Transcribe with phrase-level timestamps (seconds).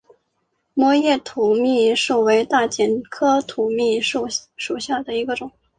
[0.73, 4.27] 膜叶土蜜树为大戟科土蜜树
[4.57, 5.51] 属下的一个种。